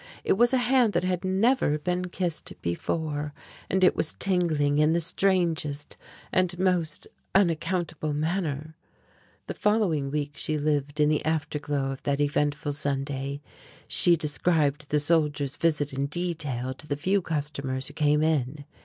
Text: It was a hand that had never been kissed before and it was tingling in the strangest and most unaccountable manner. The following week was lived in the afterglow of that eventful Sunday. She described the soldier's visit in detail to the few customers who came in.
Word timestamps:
It 0.23 0.33
was 0.33 0.51
a 0.51 0.57
hand 0.57 0.93
that 0.93 1.03
had 1.03 1.23
never 1.23 1.77
been 1.77 2.05
kissed 2.05 2.59
before 2.63 3.35
and 3.69 3.83
it 3.83 3.95
was 3.95 4.15
tingling 4.17 4.79
in 4.79 4.93
the 4.93 4.99
strangest 4.99 5.95
and 6.31 6.57
most 6.57 7.07
unaccountable 7.35 8.11
manner. 8.11 8.75
The 9.45 9.53
following 9.53 10.09
week 10.09 10.33
was 10.47 10.57
lived 10.59 10.99
in 10.99 11.09
the 11.09 11.23
afterglow 11.23 11.91
of 11.91 12.01
that 12.01 12.19
eventful 12.19 12.73
Sunday. 12.73 13.41
She 13.87 14.15
described 14.15 14.89
the 14.89 14.99
soldier's 14.99 15.55
visit 15.55 15.93
in 15.93 16.07
detail 16.07 16.73
to 16.73 16.87
the 16.87 16.97
few 16.97 17.21
customers 17.21 17.87
who 17.87 17.93
came 17.93 18.23
in. 18.23 18.65